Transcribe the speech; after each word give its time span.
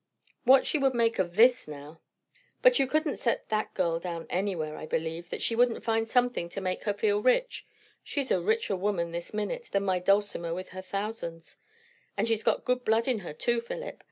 What 0.45 0.65
she 0.65 0.79
would 0.79 0.95
make 0.95 1.19
of 1.19 1.35
this 1.35 1.67
now! 1.67 1.99
But 2.63 2.79
you 2.79 2.87
couldn't 2.87 3.17
set 3.17 3.49
that 3.49 3.75
girl 3.75 3.99
down 3.99 4.25
anywhere, 4.31 4.75
I 4.75 4.87
believe, 4.87 5.29
that 5.29 5.43
she 5.43 5.55
wouldn't 5.55 5.83
find 5.83 6.09
something 6.09 6.49
to 6.49 6.59
make 6.59 6.85
her 6.85 6.93
feel 6.95 7.21
rich. 7.21 7.67
She's 8.03 8.31
a 8.31 8.41
richer 8.41 8.75
woman 8.75 9.11
this 9.11 9.31
minute, 9.31 9.69
than 9.71 9.83
my 9.85 9.99
Dulcimer 9.99 10.55
with 10.55 10.69
her 10.69 10.81
thousands. 10.81 11.57
And 12.17 12.27
she's 12.27 12.41
got 12.41 12.65
good 12.65 12.83
blood 12.83 13.07
in 13.07 13.19
her 13.19 13.31
too, 13.33 13.61
Philip. 13.61 13.99